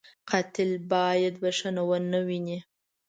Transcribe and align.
قاتل 0.29 0.71
باید 0.91 1.35
بښنه 1.43 1.83
و 1.89 1.91
نهويني 2.11 2.57